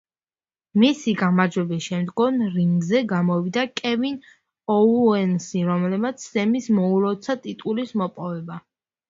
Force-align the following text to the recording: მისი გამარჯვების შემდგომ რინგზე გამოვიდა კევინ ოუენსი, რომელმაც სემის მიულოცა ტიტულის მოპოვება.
მისი 0.83 1.11
გამარჯვების 1.17 1.83
შემდგომ 1.87 2.39
რინგზე 2.55 3.01
გამოვიდა 3.11 3.65
კევინ 3.83 4.17
ოუენსი, 4.77 5.63
რომელმაც 5.69 6.27
სემის 6.31 6.73
მიულოცა 6.81 7.39
ტიტულის 7.47 7.95
მოპოვება. 8.05 8.61